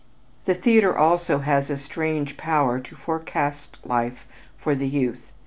The 0.45 0.55
theater 0.55 0.97
also 0.97 1.37
has 1.37 1.69
a 1.69 1.77
strange 1.77 2.35
power 2.35 2.79
to 2.79 2.95
forecast 2.95 3.77
life 3.85 4.25
for 4.57 4.73
the 4.73 4.87
youth. 4.87 5.31